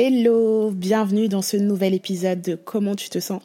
[0.00, 3.42] Hello, bienvenue dans ce nouvel épisode de Comment tu te sens.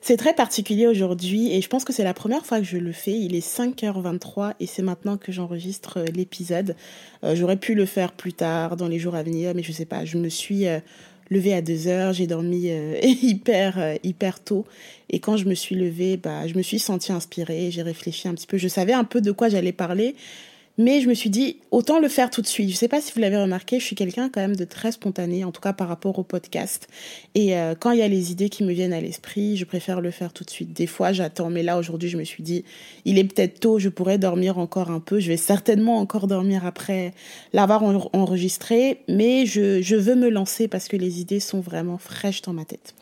[0.00, 2.92] C'est très particulier aujourd'hui et je pense que c'est la première fois que je le
[2.92, 3.18] fais.
[3.18, 6.76] Il est 5h23 et c'est maintenant que j'enregistre euh, l'épisode.
[7.24, 9.84] Euh, j'aurais pu le faire plus tard, dans les jours à venir, mais je sais
[9.84, 10.78] pas, je me suis euh,
[11.30, 12.70] levée à 2h, j'ai dormi
[13.02, 14.64] hyper, hyper tôt.
[15.10, 18.34] Et quand je me suis levée, bah, je me suis sentie inspirée, j'ai réfléchi un
[18.34, 20.14] petit peu, je savais un peu de quoi j'allais parler
[20.78, 22.70] mais je me suis dit, autant le faire tout de suite.
[22.70, 25.44] Je sais pas si vous l'avez remarqué, je suis quelqu'un quand même de très spontané,
[25.44, 26.88] en tout cas par rapport au podcast.
[27.34, 30.00] Et euh, quand il y a les idées qui me viennent à l'esprit, je préfère
[30.00, 30.72] le faire tout de suite.
[30.72, 32.64] Des fois, j'attends, mais là, aujourd'hui, je me suis dit,
[33.04, 35.18] il est peut-être tôt, je pourrais dormir encore un peu.
[35.18, 37.12] Je vais certainement encore dormir après
[37.52, 42.52] l'avoir enregistré, mais je veux me lancer parce que les idées sont vraiment fraîches dans
[42.52, 42.94] ma tête.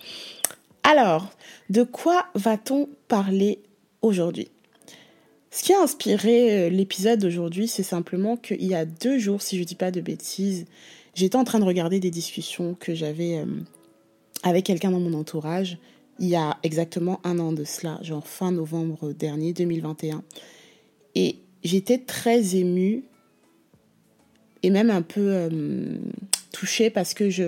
[0.84, 1.30] Alors,
[1.70, 3.58] de quoi va-t-on parler
[4.02, 4.48] aujourd'hui?
[5.54, 9.54] Ce qui a inspiré euh, l'épisode d'aujourd'hui, c'est simplement qu'il y a deux jours, si
[9.54, 10.66] je ne dis pas de bêtises,
[11.14, 13.46] j'étais en train de regarder des discussions que j'avais euh,
[14.42, 15.78] avec quelqu'un dans mon entourage
[16.18, 20.22] il y a exactement un an de cela, genre fin novembre dernier, 2021.
[21.14, 23.04] Et j'étais très émue
[24.64, 25.98] et même un peu euh,
[26.52, 27.44] touchée parce que je,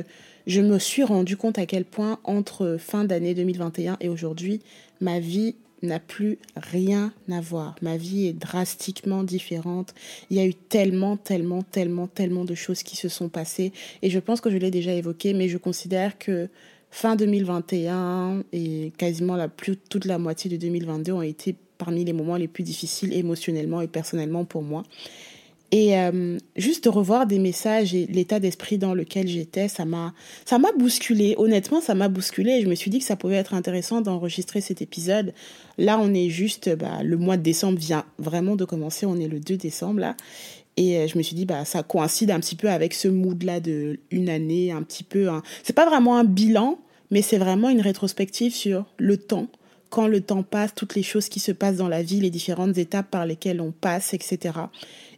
[0.46, 4.60] je me suis rendu compte à quel point entre fin d'année 2021 et aujourd'hui,
[5.00, 7.76] ma vie n'a plus rien à voir.
[7.82, 9.94] Ma vie est drastiquement différente.
[10.30, 13.72] Il y a eu tellement, tellement, tellement, tellement de choses qui se sont passées.
[14.02, 16.48] Et je pense que je l'ai déjà évoqué, mais je considère que
[16.90, 22.12] fin 2021 et quasiment la plus, toute la moitié de 2022 ont été parmi les
[22.12, 24.82] moments les plus difficiles émotionnellement et personnellement pour moi.
[25.72, 30.14] Et euh, juste de revoir des messages et l'état d'esprit dans lequel j'étais, ça m'a,
[30.44, 31.34] ça m'a bousculé.
[31.38, 32.62] Honnêtement, ça m'a bousculé.
[32.62, 35.34] Je me suis dit que ça pouvait être intéressant d'enregistrer cet épisode.
[35.76, 39.06] Là, on est juste, bah, le mois de décembre vient vraiment de commencer.
[39.06, 40.16] On est le 2 décembre là.
[40.76, 43.60] Et euh, je me suis dit, bah, ça coïncide un petit peu avec ce mood-là
[43.60, 45.28] de une année, un petit peu.
[45.28, 45.42] Hein.
[45.64, 46.78] C'est pas vraiment un bilan,
[47.10, 49.48] mais c'est vraiment une rétrospective sur le temps
[49.90, 52.76] quand le temps passe, toutes les choses qui se passent dans la vie, les différentes
[52.78, 54.58] étapes par lesquelles on passe, etc.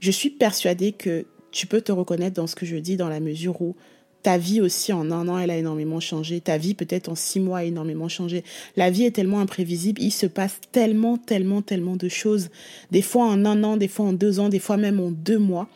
[0.01, 3.21] Je suis persuadée que tu peux te reconnaître dans ce que je dis dans la
[3.21, 3.77] mesure où
[4.23, 6.41] ta vie aussi en un an, elle a énormément changé.
[6.41, 8.45] Ta vie peut-être en six mois a énormément changé.
[8.77, 10.03] La vie est tellement imprévisible.
[10.03, 12.51] Il se passe tellement, tellement, tellement de choses.
[12.91, 15.39] Des fois en un an, des fois en deux ans, des fois même en deux
[15.39, 15.69] mois.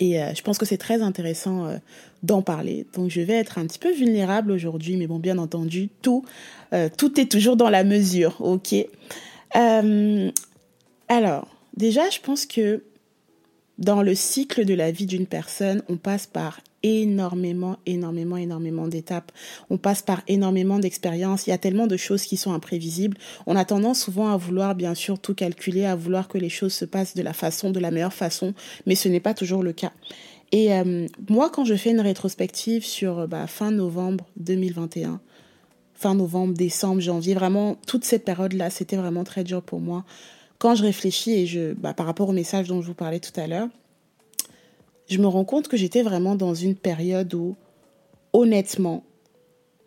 [0.00, 1.76] Et euh, je pense que c'est très intéressant euh,
[2.22, 2.86] d'en parler.
[2.94, 6.24] Donc je vais être un petit peu vulnérable aujourd'hui, mais bon, bien entendu, tout,
[6.72, 8.74] euh, tout est toujours dans la mesure, ok?
[11.12, 12.84] Alors, déjà, je pense que
[13.78, 19.32] dans le cycle de la vie d'une personne, on passe par énormément, énormément, énormément d'étapes.
[19.68, 21.46] On passe par énormément d'expériences.
[21.46, 23.16] Il y a tellement de choses qui sont imprévisibles.
[23.46, 26.72] On a tendance souvent à vouloir, bien sûr, tout calculer, à vouloir que les choses
[26.72, 28.54] se passent de la façon, de la meilleure façon,
[28.86, 29.92] mais ce n'est pas toujours le cas.
[30.52, 35.20] Et euh, moi, quand je fais une rétrospective sur bah, fin novembre 2021,
[35.94, 40.04] fin novembre, décembre, janvier, vraiment, toute cette période-là, c'était vraiment très dur pour moi.
[40.58, 43.38] Quand je réfléchis et je, bah, par rapport au message dont je vous parlais tout
[43.38, 43.68] à l'heure,
[45.10, 47.56] je me rends compte que j'étais vraiment dans une période où,
[48.32, 49.02] honnêtement,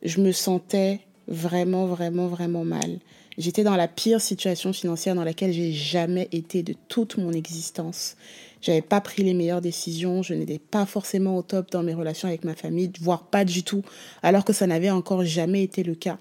[0.04, 1.00] je me sentais
[1.30, 3.00] vraiment, vraiment, vraiment mal.
[3.38, 8.18] J'étais dans la pire situation financière dans laquelle j'ai jamais été de toute mon existence.
[8.62, 12.28] J'avais pas pris les meilleures décisions, je n'étais pas forcément au top dans mes relations
[12.28, 13.82] avec ma famille, voire pas du tout,
[14.24, 16.18] alors que ça n'avait encore jamais été le cas.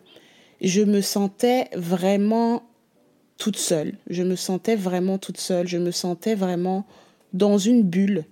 [0.60, 2.62] Je me sentais vraiment
[3.36, 3.98] toute seule.
[4.08, 5.66] Je me sentais vraiment toute seule.
[5.66, 6.86] Je me sentais vraiment
[7.32, 8.24] dans une bulle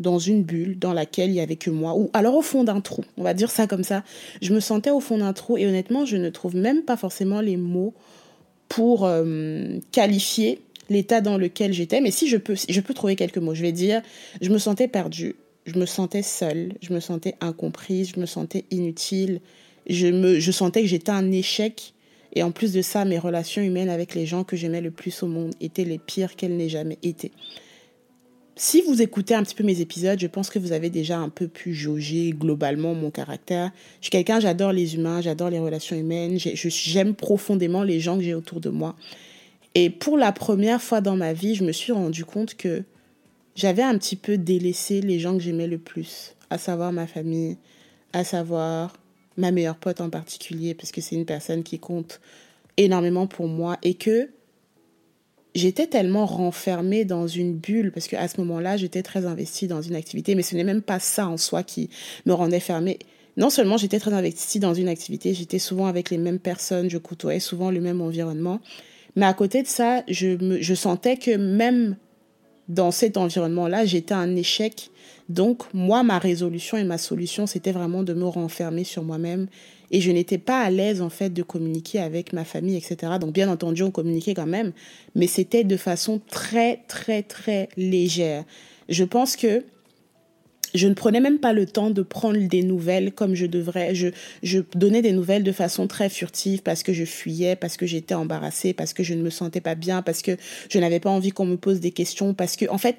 [0.00, 2.80] dans une bulle dans laquelle il y avait que moi, ou alors au fond d'un
[2.80, 4.02] trou, on va dire ça comme ça.
[4.40, 7.40] Je me sentais au fond d'un trou et honnêtement, je ne trouve même pas forcément
[7.40, 7.94] les mots
[8.68, 13.38] pour euh, qualifier l'état dans lequel j'étais, mais si je peux, je peux trouver quelques
[13.38, 13.54] mots.
[13.54, 14.02] Je vais dire,
[14.40, 18.64] je me sentais perdue, je me sentais seule, je me sentais incomprise, je me sentais
[18.70, 19.40] inutile,
[19.86, 21.94] je me, je sentais que j'étais un échec
[22.34, 25.22] Et en plus de ça, mes relations humaines avec les gens que j'aimais le plus
[25.22, 27.32] au monde étaient les pires qu'elles n'aient jamais été.
[28.54, 31.30] Si vous écoutez un petit peu mes épisodes, je pense que vous avez déjà un
[31.30, 33.72] peu pu jauger globalement mon caractère.
[34.00, 38.22] Je suis quelqu'un, j'adore les humains, j'adore les relations humaines, j'aime profondément les gens que
[38.22, 38.94] j'ai autour de moi.
[39.74, 42.82] Et pour la première fois dans ma vie, je me suis rendu compte que
[43.54, 47.56] j'avais un petit peu délaissé les gens que j'aimais le plus, à savoir ma famille,
[48.12, 48.94] à savoir
[49.38, 52.20] ma meilleure pote en particulier, parce que c'est une personne qui compte
[52.76, 54.28] énormément pour moi et que
[55.54, 59.94] j'étais tellement renfermée dans une bulle, parce qu'à ce moment-là, j'étais très investie dans une
[59.94, 61.90] activité, mais ce n'est même pas ça en soi qui
[62.26, 62.98] me rendait fermée.
[63.36, 66.98] Non seulement j'étais très investie dans une activité, j'étais souvent avec les mêmes personnes, je
[66.98, 68.60] côtoyais souvent le même environnement,
[69.16, 71.96] mais à côté de ça, je, je sentais que même
[72.68, 74.90] dans cet environnement-là, j'étais un échec.
[75.28, 79.48] Donc, moi, ma résolution et ma solution, c'était vraiment de me renfermer sur moi-même.
[79.92, 83.12] Et je n'étais pas à l'aise, en fait, de communiquer avec ma famille, etc.
[83.20, 84.72] Donc, bien entendu, on communiquait quand même,
[85.14, 88.44] mais c'était de façon très, très, très légère.
[88.88, 89.62] Je pense que
[90.74, 93.94] je ne prenais même pas le temps de prendre des nouvelles comme je devrais.
[93.94, 94.08] Je,
[94.42, 98.14] je donnais des nouvelles de façon très furtive parce que je fuyais, parce que j'étais
[98.14, 100.36] embarrassée, parce que je ne me sentais pas bien, parce que
[100.70, 102.96] je n'avais pas envie qu'on me pose des questions, parce que, en fait,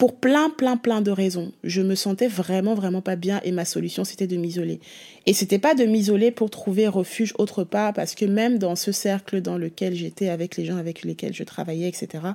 [0.00, 1.52] pour plein, plein, plein de raisons.
[1.62, 4.80] Je me sentais vraiment, vraiment pas bien et ma solution, c'était de m'isoler.
[5.26, 8.92] Et c'était pas de m'isoler pour trouver refuge autre part parce que même dans ce
[8.92, 12.28] cercle dans lequel j'étais avec les gens avec lesquels je travaillais, etc.,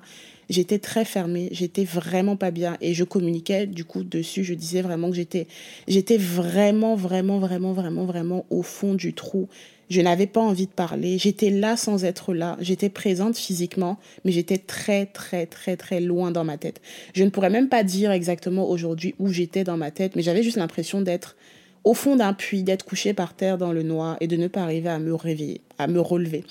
[0.47, 4.83] j'étais très fermée, j'étais vraiment pas bien et je communiquais du coup dessus, je disais
[4.83, 5.47] vraiment que j'étais,
[5.87, 9.49] j'étais vraiment, vraiment, vraiment, vraiment, vraiment au fond du trou.
[9.89, 11.17] Je n'avais pas envie de parler.
[11.17, 12.57] J'étais là sans être là.
[12.59, 16.81] J'étais présente physiquement, mais j'étais très, très, très, très loin dans ma tête.
[17.13, 20.43] Je ne pourrais même pas dire exactement aujourd'hui où j'étais dans ma tête, mais j'avais
[20.43, 21.35] juste l'impression d'être
[21.83, 24.63] au fond d'un puits, d'être couché par terre dans le noir et de ne pas
[24.63, 26.43] arriver à me réveiller, à me relever.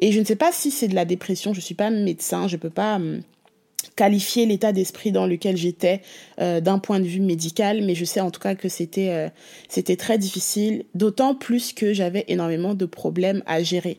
[0.00, 1.54] Et je ne sais pas si c'est de la dépression.
[1.54, 2.48] Je suis pas médecin.
[2.48, 3.20] Je peux pas hum,
[3.96, 6.02] qualifier l'état d'esprit dans lequel j'étais
[6.40, 9.28] euh, d'un point de vue médical, mais je sais en tout cas que c'était euh,
[9.68, 13.98] c'était très difficile, d'autant plus que j'avais énormément de problèmes à gérer.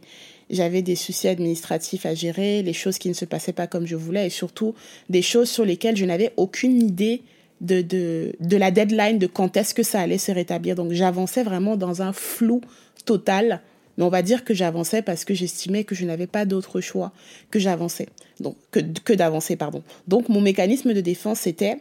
[0.49, 3.95] J'avais des soucis administratifs à gérer, les choses qui ne se passaient pas comme je
[3.95, 4.75] voulais, et surtout
[5.09, 7.21] des choses sur lesquelles je n'avais aucune idée
[7.61, 10.75] de, de, de la deadline, de quand est-ce que ça allait se rétablir.
[10.75, 12.61] Donc j'avançais vraiment dans un flou
[13.05, 13.61] total
[13.97, 17.11] mais on va dire que j'avançais parce que j'estimais que je n'avais pas d'autre choix
[17.51, 18.09] que j'avançais.
[18.39, 19.83] Donc, que, que d'avancer, pardon.
[20.07, 21.77] Donc, mon mécanisme de défense, c'était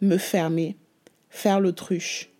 [0.00, 0.76] me fermer,
[1.30, 2.30] faire l'autruche,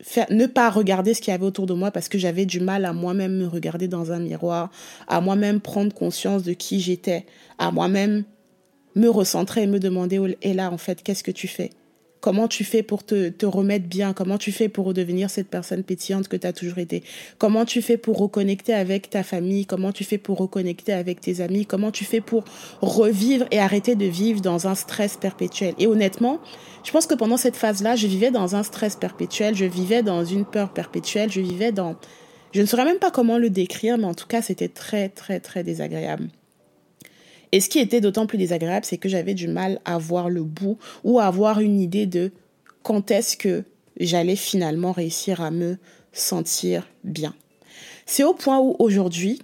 [0.00, 2.60] faire, ne pas regarder ce qu'il y avait autour de moi parce que j'avais du
[2.60, 4.70] mal à moi-même me regarder dans un miroir,
[5.06, 7.26] à moi-même prendre conscience de qui j'étais,
[7.58, 8.24] à moi-même
[8.94, 11.70] me recentrer et me demander, et là, en fait, qu'est-ce que tu fais?
[12.20, 14.12] Comment tu fais pour te, te, remettre bien?
[14.12, 17.04] Comment tu fais pour redevenir cette personne pétillante que tu as toujours été?
[17.38, 19.66] Comment tu fais pour reconnecter avec ta famille?
[19.66, 21.64] Comment tu fais pour reconnecter avec tes amis?
[21.64, 22.44] Comment tu fais pour
[22.80, 25.74] revivre et arrêter de vivre dans un stress perpétuel?
[25.78, 26.40] Et honnêtement,
[26.84, 30.24] je pense que pendant cette phase-là, je vivais dans un stress perpétuel, je vivais dans
[30.24, 31.96] une peur perpétuelle, je vivais dans...
[32.52, 35.38] Je ne saurais même pas comment le décrire, mais en tout cas, c'était très, très,
[35.38, 36.30] très désagréable.
[37.52, 40.42] Et ce qui était d'autant plus désagréable, c'est que j'avais du mal à voir le
[40.42, 42.30] bout ou à avoir une idée de
[42.82, 43.64] quand est-ce que
[43.98, 45.78] j'allais finalement réussir à me
[46.12, 47.34] sentir bien.
[48.06, 49.42] C'est au point où aujourd'hui,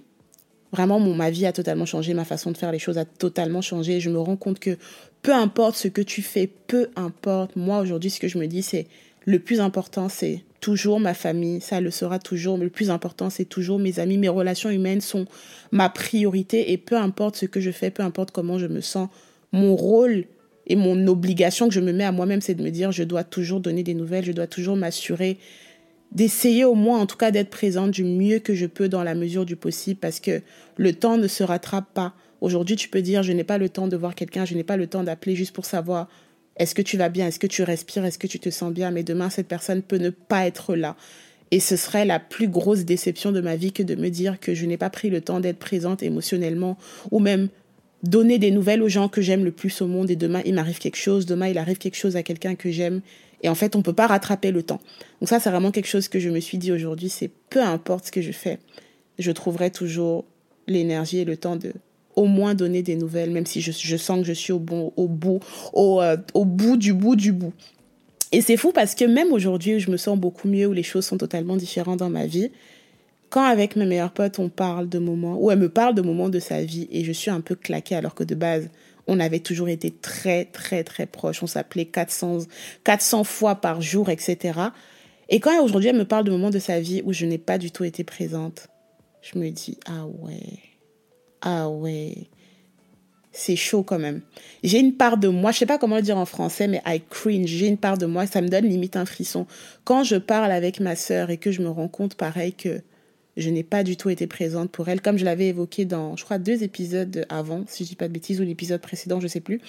[0.71, 3.61] vraiment, mon, ma vie a totalement changé, ma façon de faire les choses a totalement
[3.61, 3.99] changé.
[3.99, 4.77] Je me rends compte que
[5.21, 8.61] peu importe ce que tu fais, peu importe, moi aujourd'hui, ce que je me dis,
[8.61, 8.87] c'est
[9.25, 13.29] le plus important, c'est toujours ma famille, ça le sera toujours, mais le plus important,
[13.29, 15.27] c'est toujours mes amis, mes relations humaines sont
[15.71, 19.09] ma priorité et peu importe ce que je fais, peu importe comment je me sens,
[19.51, 20.25] mon rôle
[20.65, 23.23] et mon obligation que je me mets à moi-même, c'est de me dire, je dois
[23.23, 25.37] toujours donner des nouvelles, je dois toujours m'assurer
[26.11, 29.13] d'essayer au moins en tout cas d'être présente du mieux que je peux dans la
[29.13, 30.41] mesure du possible parce que
[30.77, 32.15] le temps ne se rattrape pas.
[32.41, 34.77] Aujourd'hui, tu peux dire, je n'ai pas le temps de voir quelqu'un, je n'ai pas
[34.77, 36.07] le temps d'appeler juste pour savoir
[36.57, 37.27] est-ce que tu vas bien?
[37.27, 38.05] Est-ce que tu respires?
[38.05, 38.91] Est-ce que tu te sens bien?
[38.91, 40.95] Mais demain, cette personne peut ne pas être là.
[41.51, 44.53] Et ce serait la plus grosse déception de ma vie que de me dire que
[44.53, 46.77] je n'ai pas pris le temps d'être présente émotionnellement
[47.11, 47.49] ou même
[48.03, 50.09] donner des nouvelles aux gens que j'aime le plus au monde.
[50.09, 53.01] Et demain il m'arrive quelque chose, demain il arrive quelque chose à quelqu'un que j'aime.
[53.43, 54.81] Et en fait on peut pas rattraper le temps.
[55.21, 58.07] Donc ça c'est vraiment quelque chose que je me suis dit aujourd'hui, c'est peu importe
[58.07, 58.59] ce que je fais,
[59.19, 60.25] je trouverai toujours
[60.67, 61.73] l'énergie et le temps de
[62.15, 64.93] au moins donner des nouvelles, même si je, je sens que je suis au, bon,
[64.95, 65.39] au bout,
[65.73, 67.53] au, euh, au bout du bout du bout.
[68.31, 70.83] Et c'est fou parce que même aujourd'hui où je me sens beaucoup mieux, où les
[70.83, 72.51] choses sont totalement différentes dans ma vie,
[73.29, 76.29] quand avec mes meilleurs potes on parle de moments, ou elle me parle de moments
[76.29, 78.69] de sa vie et je suis un peu claquée alors que de base
[79.07, 82.39] on avait toujours été très très très proches, on s'appelait 400,
[82.83, 84.59] 400 fois par jour, etc.
[85.29, 87.57] Et quand aujourd'hui elle me parle de moments de sa vie où je n'ai pas
[87.57, 88.67] du tout été présente,
[89.21, 90.59] je me dis, ah ouais,
[91.41, 92.27] ah ouais,
[93.31, 94.21] c'est chaud quand même.
[94.63, 97.01] J'ai une part de moi, je sais pas comment le dire en français, mais I
[97.09, 97.47] cringe.
[97.47, 99.45] J'ai une part de moi, ça me donne limite un frisson.
[99.83, 102.81] Quand je parle avec ma sœur et que je me rends compte, pareil, que
[103.37, 106.23] je n'ai pas du tout été présente pour elle, comme je l'avais évoqué dans, je
[106.23, 109.41] crois, deux épisodes avant, si je dis pas de bêtises, ou l'épisode précédent, je sais
[109.41, 109.59] plus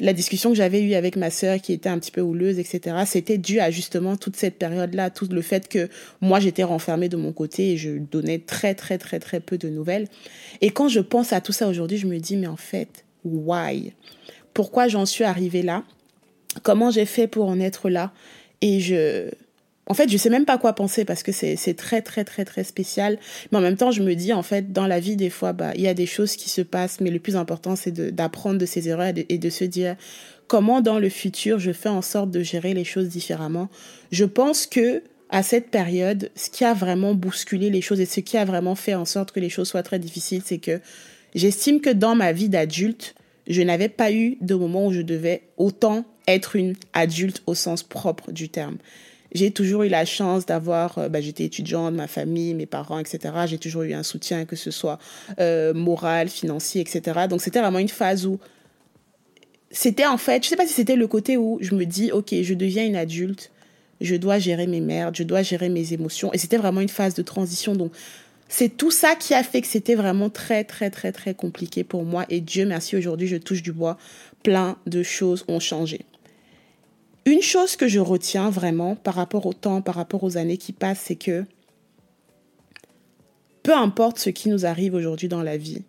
[0.00, 2.96] la discussion que j'avais eue avec ma sœur qui était un petit peu houleuse, etc.,
[3.06, 5.88] c'était dû à justement toute cette période-là, tout le fait que
[6.20, 9.68] moi j'étais renfermée de mon côté et je donnais très très très très peu de
[9.68, 10.08] nouvelles.
[10.60, 13.92] Et quand je pense à tout ça aujourd'hui, je me dis mais en fait, why?
[14.54, 15.84] Pourquoi j'en suis arrivée là?
[16.62, 18.12] Comment j'ai fait pour en être là?
[18.62, 19.30] Et je
[19.90, 22.62] en fait, je sais même pas quoi penser parce que c'est très, très, très, très
[22.62, 23.18] spécial.
[23.50, 25.72] Mais en même temps, je me dis, en fait, dans la vie, des fois, bah,
[25.74, 28.66] il y a des choses qui se passent, mais le plus important, c'est d'apprendre de,
[28.66, 29.96] ces erreurs et de, se dire
[30.46, 33.68] comment, dans le futur, je fais en sorte de gérer les choses différemment.
[34.12, 38.20] Je pense que, à cette période, ce qui a vraiment bousculé les choses et ce
[38.20, 40.80] qui a vraiment fait en sorte que les choses soient très difficiles, c'est que
[41.34, 43.16] j'estime que dans ma vie d'adulte,
[43.48, 47.82] je n'avais pas eu de moment où je devais autant être une adulte au sens
[47.82, 48.76] propre du terme.
[49.32, 53.34] J'ai toujours eu la chance d'avoir, euh, bah, j'étais étudiante, ma famille, mes parents, etc.
[53.46, 54.98] J'ai toujours eu un soutien, que ce soit
[55.38, 57.26] euh, moral, financier, etc.
[57.28, 58.38] Donc c'était vraiment une phase où
[59.70, 62.34] c'était en fait, je sais pas si c'était le côté où je me dis, ok,
[62.42, 63.52] je deviens une adulte,
[64.00, 66.32] je dois gérer mes merdes, je dois gérer mes émotions.
[66.32, 67.76] Et c'était vraiment une phase de transition.
[67.76, 67.92] Donc
[68.48, 72.04] c'est tout ça qui a fait que c'était vraiment très, très, très, très compliqué pour
[72.04, 72.26] moi.
[72.30, 73.96] Et Dieu merci, aujourd'hui, je touche du bois.
[74.42, 76.00] Plein de choses ont changé.
[77.26, 80.72] Une chose que je retiens vraiment par rapport au temps, par rapport aux années qui
[80.72, 81.44] passent, c'est que
[83.62, 85.82] peu importe ce qui nous arrive aujourd'hui dans la vie,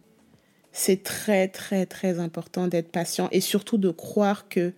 [0.74, 4.74] c'est très très très important d'être patient et surtout de croire que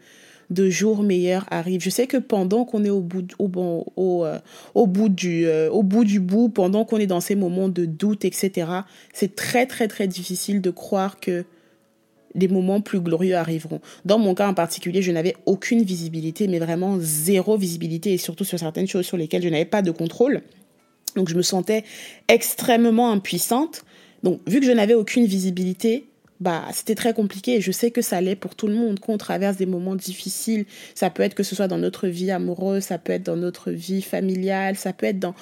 [0.50, 1.82] de jours meilleurs arrivent.
[1.82, 4.40] Je sais que pendant qu'on est au bout, euh, euh,
[4.74, 5.10] au bout
[6.04, 8.68] du bout, pendant qu'on est dans ces moments de doute, etc.,
[9.14, 11.46] c'est très très très difficile de croire que
[12.36, 13.82] des moments plus glorieux arriveront.
[14.06, 18.44] Dans mon cas en particulier, je n'avais aucune visibilité, mais vraiment zéro visibilité, et surtout
[18.44, 20.42] sur certaines choses sur lesquelles je n'avais pas de contrôle.
[21.16, 21.84] Donc je me sentais
[22.28, 23.84] extrêmement impuissante.
[24.24, 26.06] Donc vu que je n'avais aucune visibilité,
[26.40, 29.18] bah c'était très compliqué et je sais que ça l'est pour tout le monde qu'on
[29.18, 30.66] traverse des moments difficiles.
[30.96, 33.72] Ça peut être que ce soit dans notre vie amoureuse, ça peut être dans notre
[33.72, 35.36] vie familiale, ça peut être dans,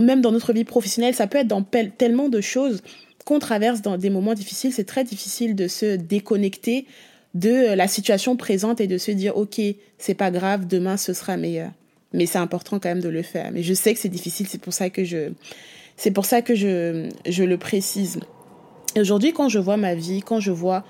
[0.00, 2.82] même dans notre vie professionnelle, ça peut être dans tellement de choses
[3.28, 6.86] qu'on traverse dans des moments difficiles, c'est très difficile de se déconnecter
[7.34, 9.60] de la situation présente et de se dire ok
[9.98, 11.70] c'est pas grave demain ce sera meilleur.
[12.14, 13.50] Mais c'est important quand même de le faire.
[13.52, 15.32] Mais je sais que c'est difficile c'est pour ça que je
[15.98, 18.18] c'est pour ça que je je le précise.
[18.98, 20.82] Aujourd'hui quand je vois ma vie quand je vois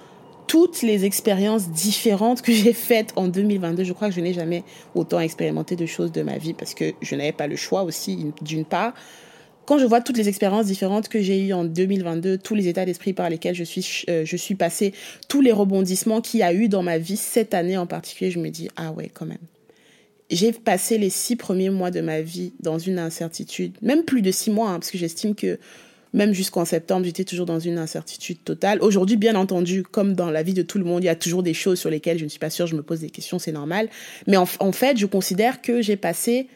[0.47, 4.63] toutes les expériences différentes que j'ai faites en 2022 je crois que je n'ai jamais
[4.95, 8.33] autant expérimenté de choses de ma vie parce que je n'avais pas le choix aussi
[8.43, 8.95] d'une part
[9.69, 12.87] quand je vois toutes les expériences différentes que j'ai eues en 2022, tous les états
[12.87, 14.95] d'esprit par lesquels je suis, euh, je suis passée,
[15.29, 18.39] tous les rebondissements qu'il y a eu dans ma vie cette année en particulier, je
[18.39, 19.37] me dis, ah ouais, quand même.
[20.31, 24.31] J'ai passé les six premiers mois de ma vie dans une incertitude, même plus de
[24.31, 25.59] six mois, hein, parce que j'estime que
[26.15, 28.79] même jusqu'en septembre, j'étais toujours dans une incertitude totale.
[28.81, 31.43] Aujourd'hui, bien entendu, comme dans la vie de tout le monde, il y a toujours
[31.43, 33.53] des choses sur lesquelles je ne suis pas sûre, je me pose des questions, c'est
[33.53, 33.91] normal.
[34.27, 36.49] Mais en, en fait, je considère que j'ai passé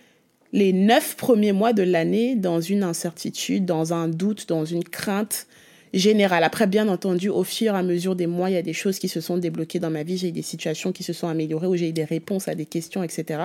[0.52, 5.46] les neuf premiers mois de l'année dans une incertitude, dans un doute, dans une crainte
[5.94, 6.44] générale.
[6.44, 8.98] Après, bien entendu, au fur et à mesure des mois, il y a des choses
[8.98, 10.16] qui se sont débloquées dans ma vie.
[10.16, 12.66] J'ai eu des situations qui se sont améliorées, où j'ai eu des réponses à des
[12.66, 13.44] questions, etc.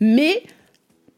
[0.00, 0.42] Mais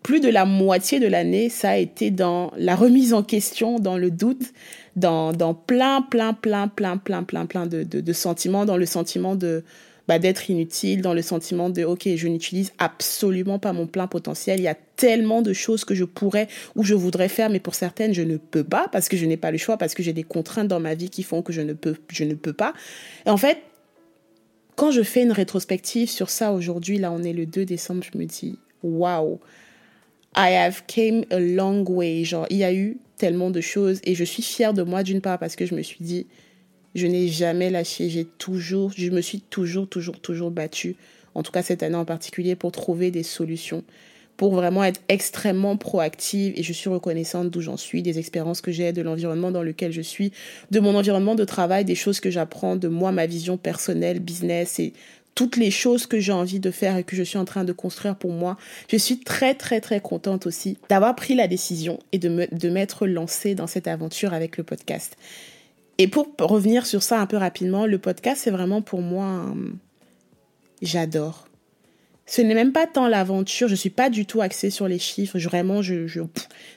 [0.03, 3.99] plus de la moitié de l'année, ça a été dans la remise en question, dans
[3.99, 4.53] le doute,
[4.97, 9.65] dans, dans plein, plein, plein, plein, plein, plein, plein de, sentiments, dans le sentiment de
[10.09, 14.59] bah, d'être inutile, dans le sentiment de ok, je n'utilise absolument pas mon plein potentiel.
[14.59, 17.75] Il y a tellement de choses que je pourrais ou je voudrais faire, mais pour
[17.75, 20.15] certaines je ne peux pas parce que je n'ai pas le choix, parce que j'ai
[20.15, 22.73] des contraintes dans ma vie qui font que je ne peux, je ne peux pas.
[23.27, 23.59] Et en fait,
[24.77, 28.17] quand je fais une rétrospective sur ça aujourd'hui, là on est le 2 décembre, je
[28.19, 29.39] me dis wow,
[30.35, 32.25] I have came a long way.
[32.25, 35.21] Genre il y a eu tellement de choses et je suis fière de moi d'une
[35.21, 36.27] part parce que je me suis dit
[36.99, 38.11] je n'ai jamais lâché.
[38.11, 40.97] J'ai toujours, je me suis toujours, toujours, toujours battue.
[41.35, 43.85] En tout cas, cette année en particulier, pour trouver des solutions.
[44.37, 46.53] Pour vraiment être extrêmement proactive.
[46.57, 49.91] Et je suis reconnaissante d'où j'en suis, des expériences que j'ai, de l'environnement dans lequel
[49.91, 50.31] je suis,
[50.71, 54.79] de mon environnement de travail, des choses que j'apprends, de moi, ma vision personnelle, business
[54.79, 54.93] et
[55.39, 57.73] toutes les choses que j'ai envie de faire et que je suis en train de
[57.73, 58.57] construire pour moi.
[58.91, 62.69] Je suis très très très contente aussi d'avoir pris la décision et de me de
[62.69, 65.17] m'être lancée dans cette aventure avec le podcast.
[65.99, 69.53] Et pour revenir sur ça un peu rapidement, le podcast, c'est vraiment pour moi,
[70.81, 71.49] j'adore.
[72.27, 73.67] ce n'est même pas tant l'aventure.
[73.67, 75.39] Je suis pas du tout axée sur les chiffres.
[75.41, 76.21] vraiment, je, je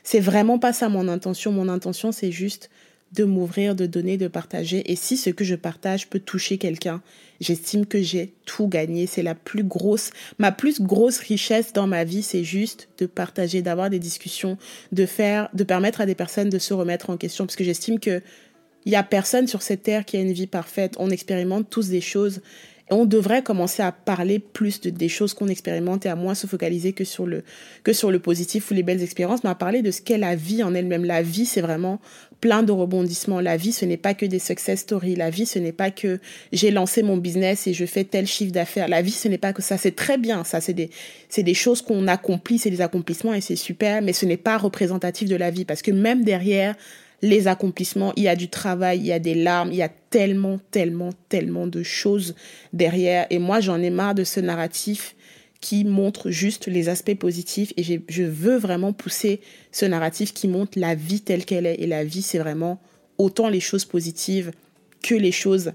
[0.04, 1.52] c'est vraiment pas ça mon intention.
[1.52, 2.72] Mon intention, c'est juste
[3.14, 4.90] de m'ouvrir, de donner, de partager.
[4.92, 7.02] Et si ce que je partage peut toucher quelqu'un,
[7.42, 9.06] j'estime que j'ai tout gagné.
[9.06, 13.62] C'est la plus grosse, ma plus grosse richesse dans ma vie, c'est juste de partager,
[13.62, 14.58] d'avoir des discussions,
[14.94, 17.46] de faire, de permettre à des personnes de se remettre en question.
[17.46, 18.22] Parce que j'estime que
[18.86, 20.96] il y a personne sur cette terre qui a une vie parfaite.
[20.98, 22.42] On expérimente tous des choses
[22.92, 26.46] on devrait commencer à parler plus de, des choses qu'on expérimente et à moins se
[26.46, 27.44] focaliser que sur le
[27.84, 30.36] que sur le positif ou les belles expériences, mais à parler de ce qu'est la
[30.36, 31.06] vie en elle-même.
[31.06, 32.02] La vie, c'est vraiment
[32.42, 33.40] plein de rebondissements.
[33.40, 35.16] La vie, ce n'est pas que des success stories.
[35.16, 36.20] La vie, ce n'est pas que
[36.52, 38.90] j'ai lancé mon business et je fais tel chiffre d'affaires.
[38.90, 39.78] La vie, ce n'est pas que ça.
[39.78, 40.44] C'est très bien.
[40.44, 40.90] Ça, c'est des,
[41.30, 44.58] c'est des choses qu'on accomplit, c'est des accomplissements et c'est super, mais ce n'est pas
[44.58, 46.76] représentatif de la vie parce que même derrière
[47.22, 49.90] les accomplissements, il y a du travail, il y a des larmes, il y a
[49.90, 52.36] tellement, tellement, tellement de choses
[52.74, 53.28] derrière.
[53.30, 55.16] Et moi, j'en ai marre de ce narratif
[55.60, 60.80] qui montre juste les aspects positifs et je veux vraiment pousser ce narratif qui montre
[60.80, 61.80] la vie telle qu'elle est.
[61.80, 62.82] Et la vie, c'est vraiment
[63.20, 64.52] autant les choses positives
[65.04, 65.74] que les choses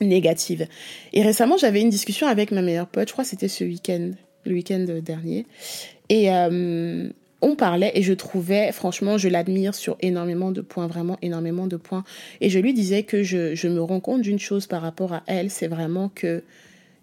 [0.00, 0.66] négatives.
[1.12, 4.12] Et récemment, j'avais une discussion avec ma meilleure pote, je crois que c'était ce week-end,
[4.44, 5.46] le week-end dernier.
[6.08, 7.08] Et euh,
[7.42, 11.76] on parlait et je trouvais, franchement, je l'admire sur énormément de points, vraiment énormément de
[11.76, 12.04] points.
[12.40, 15.50] Et je lui disais que je, me rends compte d'une chose par rapport à elle,
[15.50, 16.42] c'est vraiment que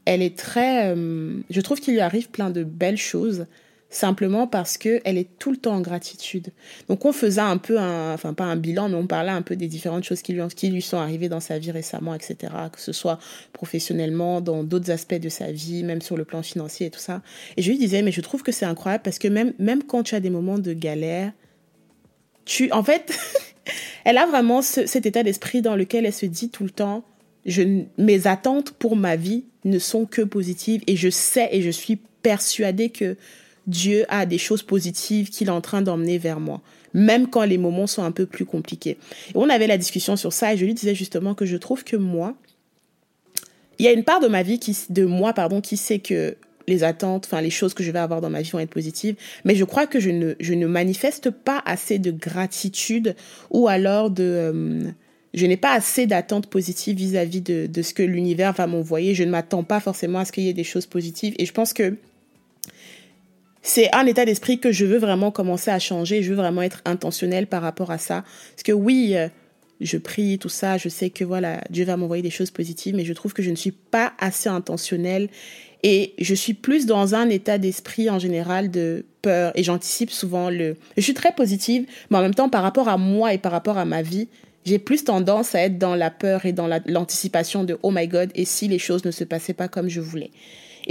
[0.06, 3.46] elle est très, euh, je trouve qu'il lui arrive plein de belles choses,
[3.90, 6.50] simplement parce que elle est tout le temps en gratitude.
[6.88, 9.56] Donc on faisait un peu un, enfin pas un bilan, mais on parlait un peu
[9.56, 12.54] des différentes choses qui lui, qui lui sont arrivées dans sa vie récemment, etc.
[12.72, 13.20] Que ce soit
[13.52, 17.22] professionnellement, dans d'autres aspects de sa vie, même sur le plan financier et tout ça.
[17.58, 20.04] Et je lui disais, mais je trouve que c'est incroyable parce que même, même quand
[20.04, 21.32] tu as des moments de galère,
[22.46, 23.18] tu, en fait,
[24.06, 27.04] elle a vraiment cet état d'esprit dans lequel elle se dit tout le temps,
[27.46, 31.70] je, mes attentes pour ma vie ne sont que positives et je sais et je
[31.70, 33.18] suis persuadée que
[33.70, 36.62] Dieu a des choses positives qu'il est en train d'emmener vers moi,
[36.94, 38.98] même quand les moments sont un peu plus compliqués.
[39.30, 41.84] Et on avait la discussion sur ça et je lui disais justement que je trouve
[41.84, 42.36] que moi,
[43.78, 46.36] il y a une part de ma vie qui, moi, qui sait que
[46.68, 49.16] les attentes, enfin les choses que je vais avoir dans ma vie vont être positives,
[49.46, 53.16] mais je crois que je ne, je ne manifeste pas assez de gratitude
[53.52, 54.24] ou alors de...
[54.24, 54.92] Euh,
[55.36, 59.14] je n'ai pas assez d'attentes positives vis-à-vis de, de ce que l'univers va m'envoyer.
[59.14, 61.36] Je ne m'attends pas forcément à ce qu'il y ait des choses positives.
[61.38, 61.98] Et je pense que
[63.70, 66.24] c'est un état d'esprit que je veux vraiment commencer à changer.
[66.24, 68.24] Je veux vraiment être intentionnel par rapport à ça.
[68.56, 69.28] Parce que oui, euh,
[69.80, 73.06] je prie, tout ça, je sais que voilà, Dieu va m'envoyer des choses positives, mais
[73.06, 75.30] je trouve que je ne suis pas assez intentionnelle
[75.84, 80.50] et je suis plus dans un état d'esprit en général de peur et j'anticipe souvent
[80.50, 80.76] le...
[80.98, 83.78] Je suis très positive, mais en même temps, par rapport à moi et par rapport
[83.78, 84.30] à ma vie,
[84.66, 88.32] j'ai plus tendance à être dans la peur et dans l'anticipation de oh my god,
[88.34, 90.32] et si les choses ne se passaient pas comme je voulais.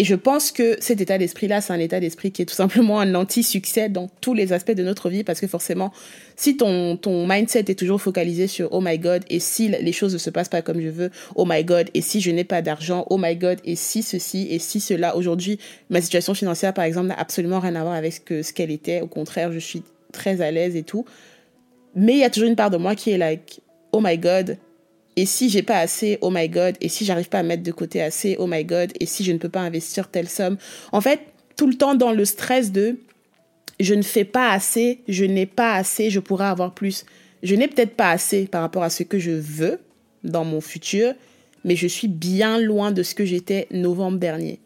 [0.01, 3.01] Et je pense que cet état d'esprit-là, c'est un état d'esprit qui est tout simplement
[3.01, 5.93] un anti-succès dans tous les aspects de notre vie parce que forcément,
[6.37, 10.13] si ton, ton mindset est toujours focalisé sur oh my god, et si les choses
[10.13, 12.63] ne se passent pas comme je veux, oh my god, et si je n'ai pas
[12.63, 15.17] d'argent, oh my god, et si ceci, et si cela.
[15.17, 15.59] Aujourd'hui,
[15.91, 18.71] ma situation financière, par exemple, n'a absolument rien à voir avec ce que, ce qu'elle
[18.71, 19.01] était.
[19.01, 19.83] Au contraire, je suis
[20.13, 21.07] très à l'aise et tout.
[21.97, 24.59] Mais il y a toujours une part de moi qui est like, oh my god,
[25.19, 26.77] et si j'ai pas assez, oh my god.
[26.81, 28.93] Et si j'arrive pas à mettre de côté assez, oh my god.
[29.01, 30.59] Et si je ne peux pas investir telle somme.
[30.93, 31.19] En fait,
[31.57, 33.01] tout le temps dans le stress de
[33.81, 37.05] je ne fais pas assez, je n'ai pas assez, je pourrais avoir plus.
[37.43, 39.81] Je n'ai peut-être pas assez par rapport à ce que je veux
[40.23, 41.15] dans mon futur,
[41.65, 44.61] mais je suis bien loin de ce que j'étais novembre dernier.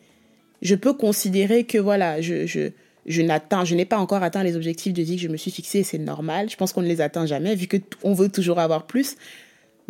[0.61, 2.73] Je peux considérer que voilà, je, je,
[3.07, 5.51] je n'atteins, je n'ai pas encore atteint les objectifs de vie que je me suis
[5.51, 6.51] fixés, c'est normal.
[6.51, 9.17] Je pense qu'on ne les atteint jamais vu que on veut toujours avoir plus.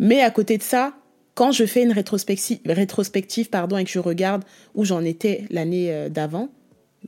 [0.03, 0.93] Mais à côté de ça,
[1.33, 4.43] quand je fais une rétrospective, pardon, et que je regarde
[4.75, 6.49] où j'en étais l'année euh, d'avant,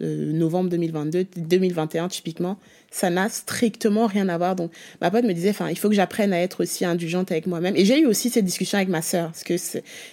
[0.02, 2.58] euh, novembre 2022, 2021 typiquement,
[2.92, 4.56] ça n'a strictement rien à voir.
[4.56, 7.76] Donc ma pote me disait, il faut que j'apprenne à être aussi indulgente avec moi-même.
[7.76, 9.56] Et j'ai eu aussi cette discussion avec ma sœur, parce que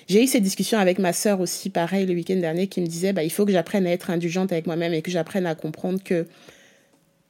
[0.09, 3.13] j'ai eu cette discussion avec ma sœur aussi, pareil le week-end dernier, qui me disait,
[3.13, 6.03] bah, il faut que j'apprenne à être indulgente avec moi-même et que j'apprenne à comprendre
[6.03, 6.27] que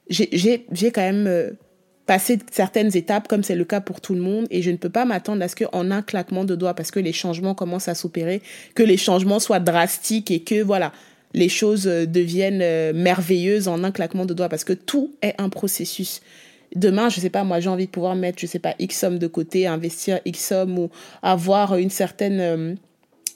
[0.09, 1.51] j'ai quand même euh,
[2.05, 4.89] passer certaines étapes comme c'est le cas pour tout le monde et je ne peux
[4.89, 7.95] pas m'attendre à ce qu'en un claquement de doigts parce que les changements commencent à
[7.95, 8.41] s'opérer
[8.75, 10.91] que les changements soient drastiques et que voilà
[11.33, 15.33] les choses euh, deviennent euh, merveilleuses en un claquement de doigts parce que tout est
[15.39, 16.21] un processus.
[16.75, 19.17] Demain je sais pas moi j'ai envie de pouvoir mettre je sais pas x somme
[19.17, 20.89] de côté investir x somme ou
[21.21, 22.75] avoir une certaine euh,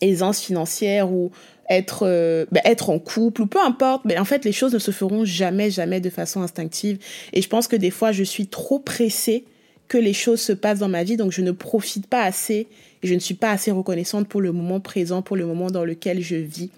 [0.01, 1.31] aisance financière ou
[1.69, 4.79] être euh, ben, être en couple ou peu importe mais en fait les choses ne
[4.79, 6.99] se feront jamais jamais de façon instinctive.
[7.33, 9.45] Et je pense que des fois je suis trop pressée
[9.87, 12.67] que les choses se passent dans ma vie donc je ne profite pas assez
[13.03, 15.85] et je ne suis pas assez reconnaissante pour le moment présent pour le moment dans
[15.85, 16.71] lequel je vis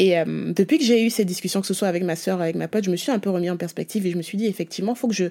[0.00, 2.56] Et euh, depuis que j'ai eu ces discussions, que ce soit avec ma soeur, avec
[2.56, 4.46] ma pote, je me suis un peu remis en perspective et je me suis dit
[4.46, 5.26] effectivement, faut que je,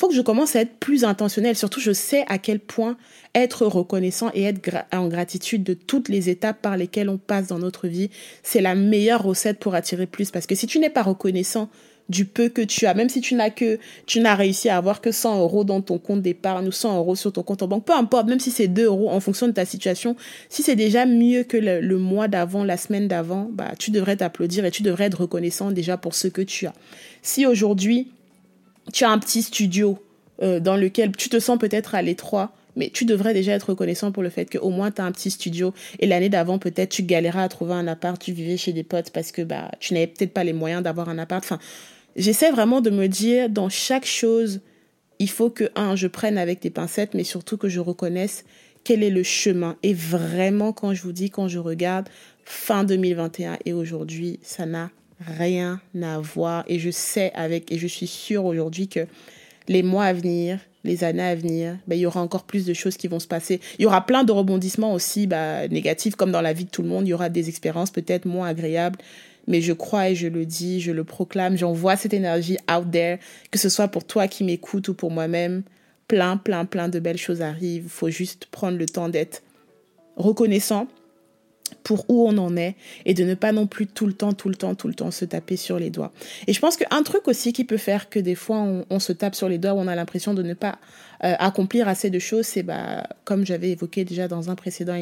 [0.00, 1.56] faut que je commence à être plus intentionnelle.
[1.56, 2.96] Surtout, je sais à quel point
[3.34, 7.58] être reconnaissant et être en gratitude de toutes les étapes par lesquelles on passe dans
[7.58, 8.08] notre vie,
[8.42, 10.30] c'est la meilleure recette pour attirer plus.
[10.30, 11.68] Parce que si tu n'es pas reconnaissant
[12.08, 15.00] du peu que tu as, même si tu n'as que, tu n'as réussi à avoir
[15.00, 17.84] que 100 euros dans ton compte d'épargne ou 100 euros sur ton compte en banque,
[17.84, 20.14] peu importe, même si c'est 2 euros en fonction de ta situation,
[20.48, 24.64] si c'est déjà mieux que le, mois d'avant, la semaine d'avant, bah, tu devrais t'applaudir
[24.64, 26.74] et tu devrais être reconnaissant déjà pour ce que tu as.
[27.22, 28.08] Si aujourd'hui,
[28.92, 29.98] tu as un petit studio
[30.42, 34.12] euh, dans lequel tu te sens peut-être à l'étroit, mais tu devrais déjà être reconnaissant
[34.12, 37.02] pour le fait qu'au moins tu as un petit studio et l'année d'avant peut-être tu
[37.02, 40.08] galérais à trouver un appart, tu vivais chez des potes parce que bah tu n'avais
[40.08, 41.44] peut-être pas les moyens d'avoir un appart.
[41.44, 41.58] Enfin,
[42.16, 44.60] J'essaie vraiment de me dire, dans chaque chose,
[45.18, 48.44] il faut que, un, je prenne avec des pincettes, mais surtout que je reconnaisse
[48.84, 49.76] quel est le chemin.
[49.82, 52.08] Et vraiment, quand je vous dis, quand je regarde
[52.44, 56.64] fin 2021 et aujourd'hui, ça n'a rien à voir.
[56.68, 59.06] Et je sais avec, et je suis sûre aujourd'hui que
[59.68, 62.74] les mois à venir, les années à venir, ben, il y aura encore plus de
[62.74, 63.60] choses qui vont se passer.
[63.78, 66.82] Il y aura plein de rebondissements aussi bah, négatifs, comme dans la vie de tout
[66.82, 67.06] le monde.
[67.06, 68.98] Il y aura des expériences peut-être moins agréables
[69.46, 73.18] mais je crois et je le dis, je le proclame, j'envoie cette énergie out there,
[73.50, 75.62] que ce soit pour toi qui m'écoutes ou pour moi-même.
[76.08, 77.84] Plein, plein, plein de belles choses arrivent.
[77.84, 79.42] Il faut juste prendre le temps d'être
[80.16, 80.86] reconnaissant
[81.82, 84.48] pour où on en est et de ne pas non plus tout le temps, tout
[84.48, 86.12] le temps, tout le temps se taper sur les doigts.
[86.46, 89.34] Et je pense qu'un truc aussi qui peut faire que des fois on, se tape
[89.34, 90.78] sur les doigts, on a l'impression de ne pas
[91.24, 94.96] euh, accomplir assez de choses, c'est bah, comme j'avais évoqué déjà dans un précédent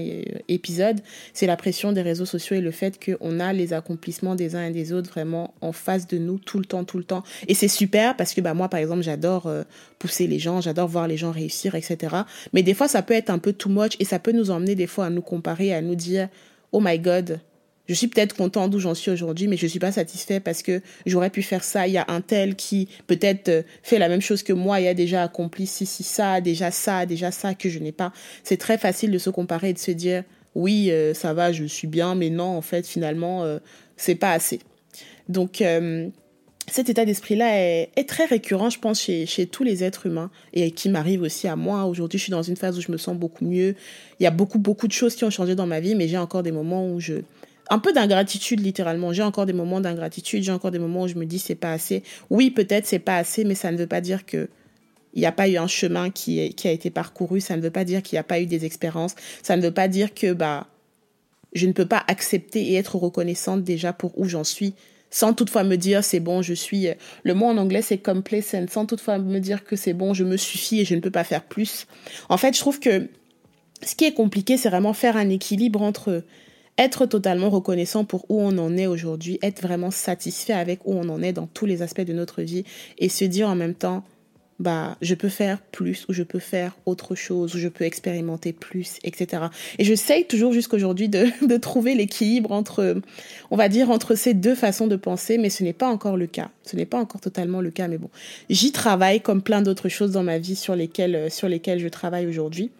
[0.47, 1.01] épisode,
[1.33, 4.67] c'est la pression des réseaux sociaux et le fait qu'on a les accomplissements des uns
[4.67, 7.25] et des autres vraiment en face de nous tout le temps, tout le temps.
[7.49, 9.65] Et c'est super parce que bah, moi, par exemple, j'adore euh,
[9.99, 12.15] pousser les gens, j'adore voir les gens réussir, etc.
[12.53, 14.77] Mais des fois, ça peut être un peu too much et ça peut nous emmener
[14.77, 16.29] des fois à nous comparer, à nous dire
[16.71, 17.41] oh my god,
[17.93, 20.81] je suis peut-être content d'où j'en suis aujourd'hui, mais je suis pas satisfait parce que
[21.05, 21.87] j'aurais pu faire ça.
[21.87, 24.89] Il y a un tel qui peut-être euh, fait la même chose que moi et
[24.89, 28.15] a déjà accompli si, si, ça, déjà ça, déjà ça que je n'ai pas.
[28.45, 30.25] C'est très facile de se comparer et de se dire,
[30.55, 33.59] oui, euh, ça va, je suis bien, mais non, en fait, finalement, euh,
[33.99, 34.61] c'est pas assez.
[35.29, 35.63] Donc,
[36.71, 37.59] cet état d'esprit-là
[37.97, 41.57] est, très récurrent, je pense, chez tous les êtres humains et qui m'arrive aussi à
[41.57, 41.85] moi.
[41.85, 43.75] Aujourd'hui, je suis dans une phase où je me sens beaucoup mieux.
[44.19, 46.19] Il y a beaucoup, beaucoup de choses qui ont changé dans ma vie, mais j'ai
[46.19, 47.23] encore des moments où je...
[47.71, 49.13] Un peu d'ingratitude, littéralement.
[49.13, 51.73] J'ai encore des moments d'ingratitude, j'ai encore des moments où je me dis c'est pas
[51.73, 52.03] assez.
[52.31, 54.49] Oui, peut-être c'est pas assez, mais ça ne veut pas dire que
[55.15, 57.71] il n'y a pas eu un chemin qui, qui a été parcouru, ça ne veut
[57.71, 60.33] pas dire qu'il n'y a pas eu des expériences, ça ne veut pas dire que
[60.33, 60.69] bah
[61.53, 64.75] je ne peux pas accepter et être reconnaissante déjà pour où j'en suis
[65.13, 66.89] sans toutefois me dire c'est bon, je suis.
[67.23, 70.37] Le mot en anglais c'est complacent, sans toutefois me dire que c'est bon, je me
[70.37, 71.87] suffis et je ne peux pas faire plus.
[72.29, 73.09] En fait, je trouve que
[73.83, 76.25] ce qui est compliqué, c'est vraiment faire un équilibre entre
[76.79, 81.09] être totalement reconnaissant pour où on en est aujourd'hui, être vraiment satisfait avec où on
[81.09, 82.65] en est dans tous les aspects de notre vie
[82.99, 84.05] et se dire en même temps
[84.63, 88.53] bah, je peux faire plus ou je peux faire autre chose ou je peux expérimenter
[88.53, 89.45] plus, etc.
[89.79, 93.01] Et j'essaye toujours jusqu'aujourd'hui de, de trouver l'équilibre entre,
[93.51, 96.29] on va dire, entre ces deux façons de penser, mais ce n'est pas encore le
[96.29, 96.51] cas.
[96.63, 98.11] Ce n'est pas encore totalement le cas, mais bon,
[98.51, 102.27] j'y travaille comme plein d'autres choses dans ma vie sur lesquelles, sur lesquelles je travaille
[102.27, 102.71] aujourd'hui.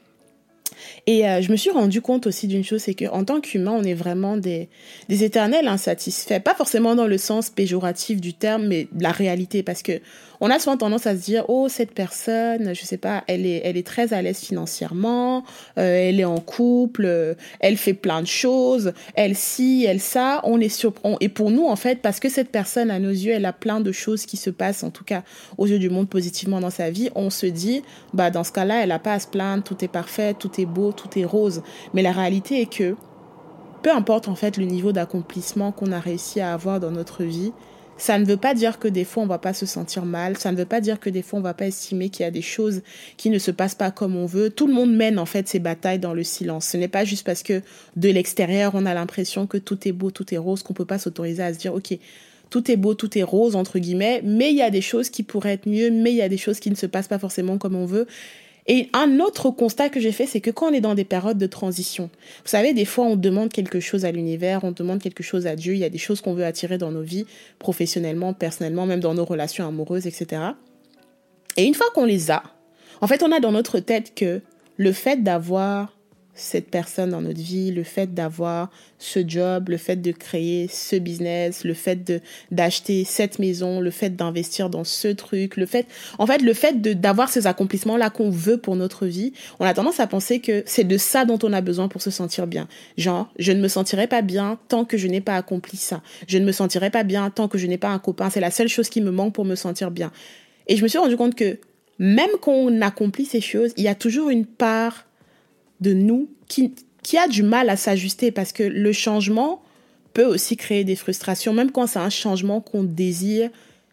[1.07, 3.83] Et euh, je me suis rendu compte aussi d'une chose, c'est qu'en tant qu'humain, on
[3.85, 4.69] est vraiment des,
[5.09, 6.41] des éternels insatisfaits.
[6.41, 9.63] Pas forcément dans le sens péjoratif du terme, mais la réalité.
[9.63, 10.01] Parce que
[10.45, 13.63] on a souvent tendance à se dire, oh, cette personne, je sais pas, elle est,
[13.65, 15.45] elle est très à l'aise financièrement,
[15.79, 20.41] euh, elle est en couple, euh, elle fait plein de choses, elle ci, elle ça.
[20.43, 23.35] On est sur, et pour nous, en fait, parce que cette personne, à nos yeux,
[23.35, 25.23] elle a plein de choses qui se passent, en tout cas,
[25.59, 28.83] aux yeux du monde positivement dans sa vie, on se dit, bah, dans ce cas-là,
[28.83, 31.63] elle a pas à se plaindre, tout est parfait, tout est beau, tout est rose.
[31.95, 32.97] Mais la réalité est que,
[33.85, 37.53] peu importe, en fait, le niveau d'accomplissement qu'on a réussi à avoir dans notre vie,
[37.97, 40.53] ça ne veut pas dire que des fois on va pas se sentir mal, ça
[40.53, 42.43] ne veut pas dire que des fois on va pas estimer qu'il y a des
[42.43, 42.83] choses
[43.17, 44.51] qui ne se passent pas comme on veut.
[44.51, 46.67] Tout le monde mène en fait ses batailles dans le silence.
[46.67, 47.63] Ce n'est pas juste parce que
[47.97, 50.99] de l'extérieur on a l'impression que tout est beau, tout est rose qu'on peut pas
[50.99, 51.97] s'autoriser à se dire OK,
[52.51, 55.23] tout est beau, tout est rose entre guillemets, mais il y a des choses qui
[55.23, 57.57] pourraient être mieux, mais il y a des choses qui ne se passent pas forcément
[57.57, 58.07] comme on veut.
[58.69, 61.39] Et un autre constat que j'ai fait, c'est que quand on est dans des périodes
[61.39, 62.11] de transition,
[62.45, 65.57] vous savez, des fois on demande quelque chose à l'univers, on demande quelque chose à
[65.57, 67.27] Dieu, il y a des choses qu'on veut attirer dans nos vies,
[67.59, 70.43] professionnellement, personnellement, même dans nos relations amoureuses, etc.
[71.57, 72.43] Et une fois qu'on les a,
[73.01, 74.41] en fait, on a dans notre tête que
[74.77, 75.92] le fait d'avoir
[76.35, 80.97] cette personne dans notre vie, le fait d'avoir ce job, le fait de créer ce
[80.97, 85.87] business, le fait d'acheter cette maison, le fait d'investir dans ce truc, le fait
[86.19, 89.67] en fait le fait de d'avoir ces accomplissements là qu'on veut pour notre vie, on
[89.67, 92.47] a tendance à penser que c'est de ça dont on a besoin pour se sentir
[92.47, 92.67] bien.
[92.97, 96.03] Genre, je ne me sentirai pas bien tant que je n'ai pas accompli ça.
[96.29, 98.51] Je ne me sentirai pas bien tant que je n'ai pas un copain, c'est la
[98.51, 100.13] seule chose qui me manque pour me sentir bien.
[100.67, 101.59] Et je me suis rendu compte que
[101.99, 105.07] même quand on accomplit ces choses, il y a toujours une part
[105.83, 109.63] de nous qui, qui a du mal à s'ajuster parce que le changement
[110.15, 113.51] peut aussi créer des frustrations, même quand c'est un changement qu'on désire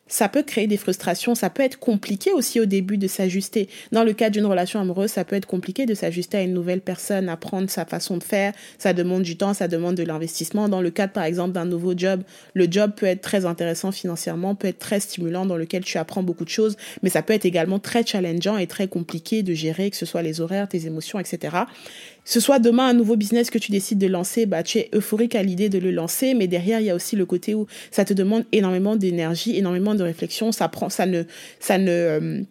[0.10, 3.70] ça peut créer des frustrations, ça peut être compliqué aussi au début de s'ajuster.
[3.94, 6.82] Dans le cas d'une relation amoureuse, ça peut être compliqué de s'ajuster à une nouvelle
[6.82, 10.68] personne, apprendre sa façon de faire, ça demande du temps, ça demande de l'investissement.
[10.68, 12.24] Dans le cadre par exemple d'un nouveau job,
[12.56, 16.24] le job peut être très intéressant financièrement, peut être très stimulant dans lequel tu apprends
[16.24, 19.92] beaucoup de choses, mais ça peut être également très challengeant et très compliqué de gérer,
[19.92, 21.60] que ce soit les horaires, tes émotions, etc
[22.30, 25.34] ce soit demain un nouveau business que tu décides de lancer, bah, tu es euphorique
[25.34, 28.06] à l'idée de le lancer, mais derrière, il y a aussi le côté où ça
[28.06, 31.24] te demande énormément d'énergie, énormément de réflexion, ça prend, ça ne,
[31.60, 32.44] ça euh,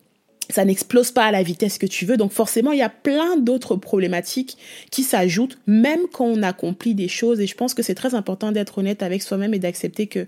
[0.50, 2.16] ça n'explose pas à la vitesse que tu veux.
[2.16, 4.56] Donc forcément, il y a plein d'autres problématiques
[4.90, 7.38] qui s'ajoutent, même quand on accomplit des choses.
[7.38, 10.26] Et je pense que c'est très important d'être honnête avec soi-même et d'accepter que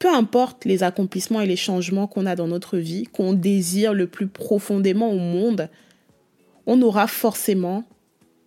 [0.00, 4.06] peu importe les accomplissements et les changements qu'on a dans notre vie, qu'on désire le
[4.06, 5.70] plus profondément au monde,
[6.66, 7.84] on aura forcément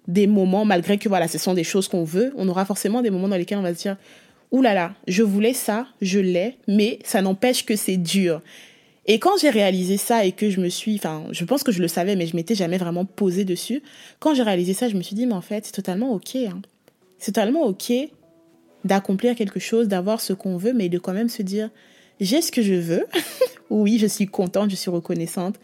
[0.08, 3.10] des moments, malgré que voilà, ce sont des choses qu'on veut, on aura forcément des
[3.10, 3.98] moments dans lesquels on va se dire,
[4.52, 8.42] Ouh là là, je voulais ça, je l'ai, mais ça n'empêche que c'est dur.
[9.08, 11.82] Et quand j'ai réalisé ça et que je me suis, enfin, je pense que je
[11.82, 13.84] le savais, mais je m'étais jamais vraiment posé dessus.
[14.20, 16.36] Quand j'ai réalisé ça, je me suis dit, mais en fait, c'est totalement ok.
[16.36, 16.62] Hein.
[17.20, 17.92] C'est totalement ok
[18.84, 21.70] d'accomplir quelque chose, d'avoir ce qu'on veut, mais de quand même se dire,
[22.20, 23.06] j'ai ce que je veux.
[23.70, 25.56] oui, je suis contente, je suis reconnaissante.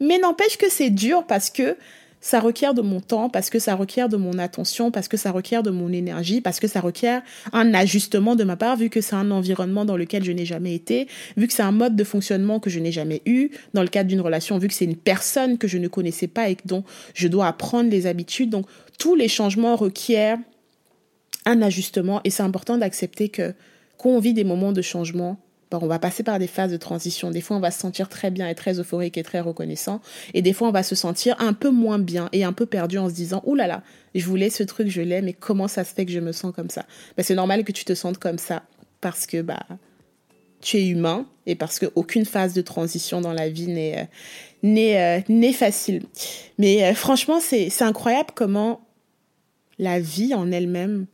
[0.00, 1.76] Mais n'empêche que c'est dur parce que
[2.24, 5.30] ça requiert de mon temps, parce que ça requiert de mon attention, parce que ça
[5.30, 7.20] requiert de mon énergie, parce que ça requiert
[7.52, 10.74] un ajustement de ma part, vu que c'est un environnement dans lequel je n'ai jamais
[10.74, 11.06] été,
[11.36, 14.08] vu que c'est un mode de fonctionnement que je n'ai jamais eu, dans le cadre
[14.08, 16.82] d'une relation, vu que c'est une personne que je ne connaissais pas et dont
[17.12, 18.48] je dois apprendre les habitudes.
[18.48, 18.64] Donc,
[18.98, 20.38] tous les changements requièrent
[21.44, 23.52] un ajustement et c'est important d'accepter que
[23.98, 25.38] quand on vit des moments de changement,
[25.72, 27.30] on va passer par des phases de transition.
[27.30, 30.00] Des fois, on va se sentir très bien et très euphorique et très reconnaissant.
[30.32, 32.98] Et des fois, on va se sentir un peu moins bien et un peu perdu
[32.98, 33.82] en se disant, Ouh là là,
[34.14, 36.54] je voulais ce truc, je l'ai, mais comment ça se fait que je me sens
[36.54, 36.86] comme ça?
[37.16, 38.62] Ben, C'est normal que tu te sentes comme ça
[39.00, 39.66] parce que bah,
[40.60, 44.08] tu es humain et parce qu'aucune phase de transition dans la vie n'est,
[44.64, 46.02] euh, euh, facile.
[46.58, 48.80] Mais euh, franchement, c'est incroyable comment
[49.78, 51.06] la vie en elle-même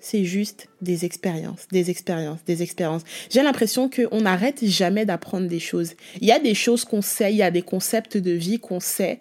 [0.00, 3.02] c'est juste des expériences, des expériences, des expériences.
[3.30, 5.92] J'ai l'impression qu'on n'arrête jamais d'apprendre des choses.
[6.20, 8.80] Il y a des choses qu'on sait, il y a des concepts de vie qu'on
[8.80, 9.20] sait,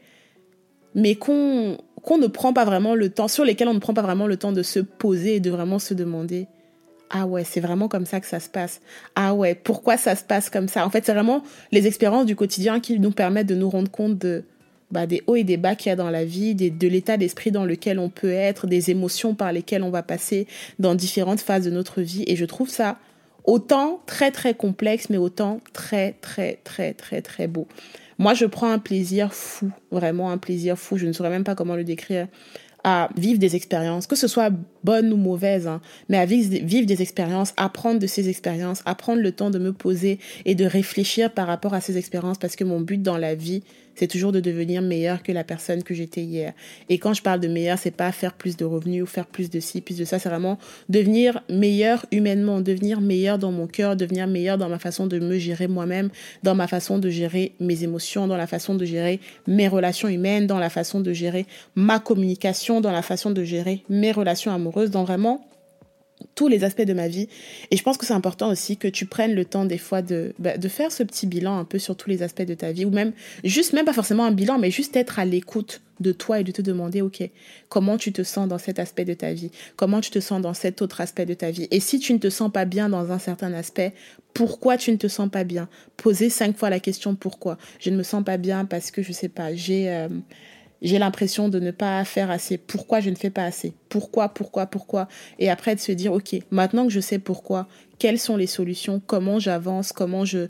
[0.96, 4.02] mais qu'on qu'on ne prend pas vraiment le temps, sur lesquels on ne prend pas
[4.02, 6.48] vraiment le temps de se poser et de vraiment se demander
[7.10, 8.82] ah ouais, c'est vraiment comme ça que ça se passe.
[9.16, 12.36] Ah ouais, pourquoi ça se passe comme ça En fait, c'est vraiment les expériences du
[12.36, 14.44] quotidien qui nous permettent de nous rendre compte de
[14.92, 17.52] bah, des hauts et des bas qu'il y a dans la vie, de l'état d'esprit
[17.52, 20.48] dans lequel on peut être, des émotions par lesquelles on va passer
[20.80, 22.24] dans différentes phases de notre vie.
[22.28, 22.98] Et je trouve ça
[23.44, 27.68] autant très très complexe, mais autant très très très très très beau.
[28.18, 30.98] Moi, je prends un plaisir fou, vraiment un plaisir fou.
[30.98, 32.28] Je ne saurais même pas comment le décrire
[32.84, 34.52] à vivre des expériences, que ce soit
[34.84, 39.32] bonnes ou mauvaises, hein, mais à vivre, des expériences, apprendre de ces expériences, apprendre le
[39.32, 42.80] temps de me poser et de réfléchir par rapport à ces expériences, parce que mon
[42.80, 43.64] but dans la vie,
[44.00, 46.54] c'est toujours de devenir meilleur que la personne que j'étais hier.
[46.88, 49.50] Et quand je parle de meilleur, c'est pas faire plus de revenus ou faire plus
[49.50, 50.58] de ci, plus de ça, c'est vraiment
[50.88, 55.38] devenir meilleur humainement, devenir meilleur dans mon cœur, devenir meilleur dans ma façon de me
[55.38, 56.12] gérer moi-même,
[56.44, 60.48] dans ma façon de gérer mes émotions, dans la façon de gérer mes relations humaines,
[60.48, 64.92] dans la façon de gérer ma communication, dans la façon de gérer mes relations amoureuses,
[64.92, 65.46] dans vraiment
[66.36, 67.28] tous les aspects de ma vie.
[67.72, 70.34] Et je pense que c'est important aussi que tu prennes le temps des fois de,
[70.40, 72.86] bah, de faire ce petit bilan un peu sur tous les aspects de ta vie,
[72.86, 73.12] ou même
[73.44, 76.52] juste, même pas forcément un bilan, mais juste être à l'écoute de toi et de
[76.52, 77.30] te demander, OK,
[77.68, 79.52] comment tu te sens dans cet aspect de ta vie?
[79.76, 81.68] Comment tu te sens dans cet autre aspect de ta vie?
[81.72, 83.94] Et si tu ne te sens pas bien dans un certain aspect,
[84.34, 85.68] pourquoi tu ne te sens pas bien?
[85.98, 87.58] Poser cinq fois la question pourquoi.
[87.80, 89.90] Je ne me sens pas bien parce que, je sais pas, j'ai...
[89.90, 90.08] Euh,
[90.82, 92.58] j'ai l'impression de ne pas faire assez.
[92.58, 93.74] Pourquoi je ne fais pas assez?
[93.90, 95.08] Pourquoi, pourquoi, pourquoi?
[95.38, 99.02] Et après de se dire, ok, maintenant que je sais pourquoi, quelles sont les solutions?
[99.06, 99.92] Comment j'avance?
[99.92, 100.48] Comment je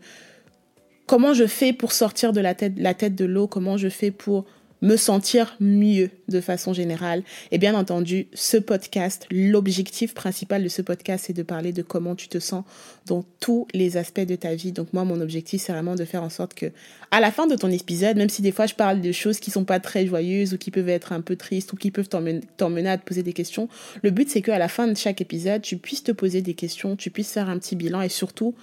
[1.08, 3.48] comment je fais pour sortir de la tête, la tête de l'eau?
[3.48, 4.46] Comment je fais pour
[4.82, 7.24] me sentir mieux de façon générale.
[7.52, 12.15] Et bien entendu, ce podcast, l'objectif principal de ce podcast, c'est de parler de comment
[12.15, 12.63] tu te sens
[13.06, 14.72] dans tous les aspects de ta vie.
[14.72, 16.68] Donc moi, mon objectif, c'est vraiment de faire en sorte que,
[17.12, 19.52] à la fin de ton épisode, même si des fois je parle de choses qui
[19.52, 22.89] sont pas très joyeuses ou qui peuvent être un peu tristes ou qui peuvent t'emmener
[22.89, 23.68] à te poser des questions,
[24.02, 26.96] le but, c'est qu'à la fin de chaque épisode, tu puisses te poser des questions,
[26.96, 28.56] tu puisses faire un petit bilan et surtout,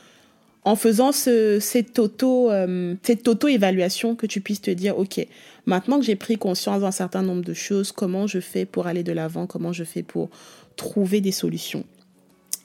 [0.66, 5.26] en faisant euh, cette auto évaluation que tu puisses te dire ok
[5.64, 9.02] maintenant que j'ai pris conscience d'un certain nombre de choses comment je fais pour aller
[9.02, 10.28] de l'avant comment je fais pour
[10.74, 11.84] trouver des solutions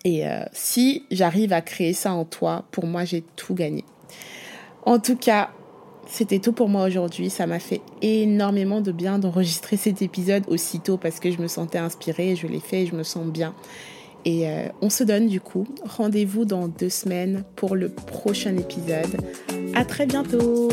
[0.04, 3.86] et euh, si j'arrive à créer ça en toi pour moi j'ai tout gagné
[4.86, 5.52] en tout cas
[6.08, 7.30] c'était tout pour moi aujourd'hui.
[7.30, 11.78] Ça m'a fait énormément de bien d'enregistrer cet épisode aussitôt parce que je me sentais
[11.78, 13.54] inspirée, je l'ai fait et je me sens bien.
[14.26, 19.18] Et euh, on se donne du coup rendez-vous dans deux semaines pour le prochain épisode.
[19.74, 20.70] À très bientôt